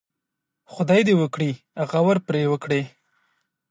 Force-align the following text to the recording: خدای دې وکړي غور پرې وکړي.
خدای 0.73 1.01
دې 1.07 1.13
وکړي 1.21 1.51
غور 1.89 2.17
پرې 2.27 2.41
وکړي. 2.51 2.81